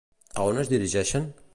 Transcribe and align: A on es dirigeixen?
A 0.35 0.45
on 0.53 0.61
es 0.63 0.73
dirigeixen? 0.73 1.33